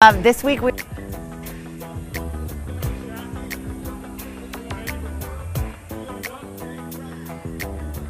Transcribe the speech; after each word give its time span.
Um, 0.00 0.22
this 0.22 0.44
week 0.44 0.62
we 0.62 0.70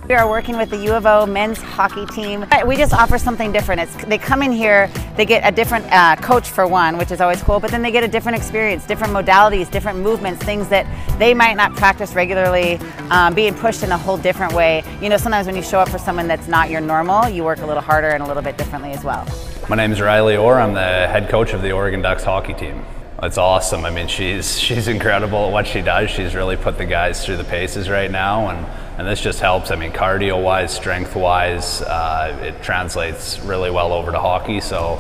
We 0.07 0.15
are 0.15 0.29
working 0.29 0.59
with 0.59 0.69
the 0.69 0.77
U 0.85 0.93
of 0.93 1.07
O 1.07 1.25
men's 1.25 1.57
hockey 1.63 2.05
team. 2.05 2.45
We 2.67 2.77
just 2.77 2.93
offer 2.93 3.17
something 3.17 3.53
different. 3.53 3.81
It's, 3.81 4.05
they 4.05 4.19
come 4.19 4.43
in 4.43 4.53
here, 4.53 4.91
they 5.17 5.25
get 5.25 5.51
a 5.51 5.55
different 5.55 5.87
uh, 5.91 6.17
coach 6.17 6.51
for 6.51 6.67
one, 6.67 6.99
which 6.99 7.11
is 7.11 7.23
always 7.23 7.43
cool, 7.43 7.59
but 7.59 7.71
then 7.71 7.81
they 7.81 7.91
get 7.91 8.05
a 8.05 8.09
different 8.09 8.37
experience, 8.37 8.87
different 8.87 9.15
modalities, 9.15 9.71
different 9.71 9.99
movements, 9.99 10.45
things 10.45 10.69
that 10.69 10.85
they 11.19 11.33
might 11.33 11.55
not 11.55 11.75
practice 11.75 12.13
regularly, 12.13 12.77
um, 13.09 13.33
being 13.33 13.55
pushed 13.55 13.83
in 13.83 13.93
a 13.93 13.99
whole 13.99 14.19
different 14.19 14.53
way. 14.53 14.83
You 15.01 15.09
know, 15.09 15.17
sometimes 15.17 15.47
when 15.47 15.57
you 15.57 15.63
show 15.63 15.81
up 15.81 15.89
for 15.89 15.99
someone 15.99 16.29
that's 16.29 16.49
not 16.49 16.69
your 16.69 16.83
normal, 16.83 17.31
you 17.31 17.45
work 17.45 17.61
a 17.61 17.67
little 17.67 17.83
harder 17.83 18.11
and 18.11 18.23
a 18.23 18.27
little 18.27 18.43
bit 18.43 18.59
differently 18.59 18.93
as 18.93 19.03
well. 19.05 19.27
My 19.69 19.77
name 19.77 19.93
is 19.93 20.01
Riley 20.01 20.35
Orr. 20.35 20.59
I'm 20.59 20.73
the 20.73 20.81
head 20.81 21.29
coach 21.29 21.53
of 21.53 21.61
the 21.61 21.73
Oregon 21.73 22.01
Ducks 22.01 22.25
hockey 22.25 22.55
team. 22.55 22.87
It's 23.23 23.37
awesome. 23.37 23.85
I 23.85 23.91
mean, 23.91 24.09
she's 24.09 24.59
she's 24.59 24.89
incredible 24.89 25.49
at 25.49 25.53
what 25.53 25.67
she 25.67 25.83
does. 25.83 26.09
She's 26.09 26.35
really 26.35 26.57
put 26.57 26.79
the 26.79 26.87
guys 26.87 27.23
through 27.23 27.37
the 27.37 27.45
paces 27.45 27.91
right 27.91 28.11
now, 28.11 28.49
and 28.49 28.67
and 28.97 29.07
this 29.07 29.21
just 29.21 29.41
helps. 29.41 29.71
I 29.71 29.77
mean, 29.77 29.93
cardio 29.93 30.43
wise, 30.43 30.75
strength 30.75 31.15
wise, 31.15 31.83
uh, 31.83 32.35
it 32.43 32.63
translates 32.63 33.41
really 33.41 33.71
well 33.71 33.93
over 33.93 34.11
to 34.11 34.19
hockey. 34.19 34.61
So 34.61 34.99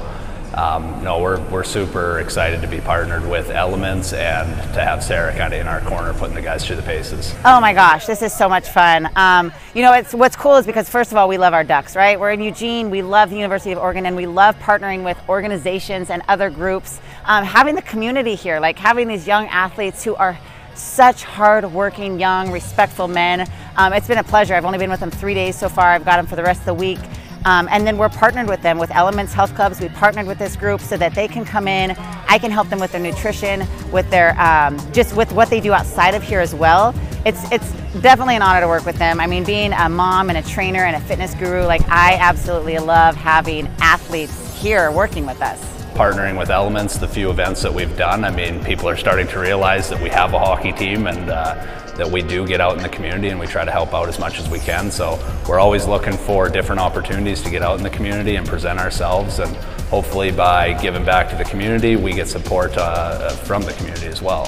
um, 0.55 1.02
no, 1.05 1.20
we're, 1.20 1.41
we're 1.51 1.65
super 1.65 2.19
excited 2.20 2.61
to 2.62 2.66
be 2.66 2.80
partnered 2.80 3.29
with 3.29 3.51
Elements 3.51 4.12
and 4.12 4.48
to 4.75 4.83
have 4.83 5.02
Sarah 5.05 5.37
kind 5.37 5.52
of 5.52 5.61
in 5.61 5.66
our 5.66 5.80
corner 5.83 6.15
putting 6.15 6.34
the 6.34 6.43
guys 6.43 6.66
through 6.66 6.77
the 6.77 6.83
paces. 6.83 7.34
Oh 7.45 7.61
my 7.61 7.73
gosh, 7.73 8.06
this 8.06 8.23
is 8.23 8.33
so 8.33 8.48
much 8.48 8.69
fun. 8.69 9.09
Um, 9.16 9.53
you 9.75 9.83
know, 9.83 9.92
it's, 9.92 10.15
what's 10.15 10.37
cool 10.37 10.56
is 10.56 10.66
because 10.66 10.89
first 10.89 11.12
of 11.12 11.19
all, 11.19 11.29
we 11.29 11.39
love 11.39 11.55
our 11.55 11.65
Ducks, 11.65 11.95
right? 11.95 12.19
We're 12.19 12.33
in 12.33 12.41
Eugene, 12.41 12.91
we 12.91 13.03
love 13.03 13.30
the 13.30 13.37
University 13.37 13.73
of 13.73 13.79
Oregon, 13.79 14.06
and 14.06 14.16
we 14.16 14.27
love 14.27 14.56
partnering 14.59 15.05
with 15.05 15.19
organizations 15.29 16.11
and 16.11 16.23
other 16.29 16.51
groups. 16.51 17.01
Um, 17.25 17.45
having 17.45 17.75
the 17.75 17.83
community 17.83 18.34
here, 18.34 18.59
like 18.59 18.78
having 18.78 19.09
these 19.09 19.27
young 19.27 19.47
athletes 19.48 20.03
who 20.03 20.15
are 20.15 20.39
such 20.75 21.25
hard-working, 21.25 22.20
young, 22.20 22.50
respectful 22.50 23.09
men. 23.09 23.48
Um, 23.77 23.92
it's 23.92 24.06
been 24.06 24.19
a 24.19 24.25
pleasure. 24.25 24.55
I've 24.55 24.65
only 24.65 24.78
been 24.78 24.91
with 24.91 25.00
them 25.00 25.11
three 25.11 25.34
days 25.34 25.59
so 25.59 25.69
far. 25.69 25.87
I've 25.87 26.05
got 26.05 26.17
them 26.17 26.27
for 26.27 26.37
the 26.37 26.42
rest 26.42 26.61
of 26.61 26.67
the 26.67 26.75
week. 26.75 26.98
Um, 27.48 27.66
and 27.70 27.86
then 27.86 27.96
we're 27.96 28.10
partnered 28.10 28.46
with 28.46 28.60
them 28.60 28.77
with 28.77 28.91
Elements 28.91 29.32
Health 29.32 29.54
Clubs. 29.54 29.80
We 29.80 29.88
partnered 29.88 30.27
with 30.27 30.38
this 30.38 30.54
group 30.54 30.82
so 30.82 30.98
that 30.98 31.14
they 31.14 31.27
can 31.27 31.46
come 31.46 31.66
in. 31.66 31.92
I 32.28 32.36
can 32.38 32.50
help 32.50 32.68
them 32.68 32.78
with 32.78 32.92
their 32.92 33.00
nutrition, 33.00 33.66
with 33.91 34.10
their 34.10 34.38
um, 34.38 34.77
just 34.92 35.16
with 35.16 35.32
what 35.32 35.48
they 35.48 35.58
do 35.58 35.72
outside 35.72 36.14
of 36.14 36.22
here 36.22 36.41
as 36.41 36.54
well. 36.54 36.94
It's 37.24 37.50
it's 37.50 37.72
definitely 38.02 38.36
an 38.36 38.42
honor 38.42 38.60
to 38.60 38.69
work 38.69 38.84
with 38.84 38.96
them. 38.96 39.19
I 39.19 39.26
mean, 39.26 39.44
being 39.44 39.72
a 39.72 39.88
mom 39.88 40.28
and 40.28 40.36
a 40.36 40.42
trainer 40.42 40.84
and 40.84 40.94
a 40.94 41.00
fitness 41.00 41.32
guru, 41.36 41.62
like 41.62 41.80
I 41.88 42.16
absolutely 42.16 42.76
love 42.80 43.16
having 43.16 43.66
athletes 43.80 44.60
here 44.60 44.92
working 44.92 45.24
with 45.24 45.41
us 45.41 45.78
partnering 45.98 46.38
with 46.38 46.48
Elements, 46.48 46.96
the 46.96 47.08
few 47.08 47.28
events 47.28 47.60
that 47.60 47.74
we've 47.74 47.96
done, 47.96 48.24
I 48.24 48.30
mean, 48.30 48.62
people 48.62 48.88
are 48.88 48.96
starting 48.96 49.27
to 49.28 49.41
realize 49.41 49.91
that 49.91 50.00
we 50.00 50.08
have 50.10 50.32
a 50.32 50.38
hockey 50.38 50.70
team 50.70 51.08
and 51.08 51.28
uh, 51.28 51.54
that 51.96 52.08
we 52.08 52.22
do 52.22 52.46
get 52.46 52.60
out 52.60 52.77
in 52.77 52.82
the 52.84 52.88
community 52.88 53.30
and 53.30 53.41
we 53.41 53.48
try 53.48 53.64
to 53.64 53.72
help 53.72 53.92
out 53.92 54.08
as 54.08 54.16
much 54.16 54.38
as 54.38 54.48
we 54.48 54.60
can. 54.60 54.92
So 54.92 55.19
we're 55.48 55.58
always 55.58 55.88
looking 55.88 56.16
for 56.16 56.48
different 56.48 56.80
opportunities 56.80 57.42
to 57.42 57.50
get 57.50 57.62
out 57.62 57.78
in 57.78 57.82
the 57.82 57.91
community 57.91 58.36
and 58.36 58.46
present 58.46 58.78
ourselves 58.78 59.41
and 59.41 59.56
hopefully 59.88 60.30
by 60.30 60.80
giving 60.80 61.04
back 61.04 61.28
to 61.30 61.36
the 61.36 61.44
community, 61.44 61.96
we 61.96 62.12
get 62.12 62.28
support 62.28 62.76
uh, 62.76 63.30
from 63.30 63.62
the 63.62 63.72
community 63.72 64.06
as 64.06 64.22
well. 64.22 64.44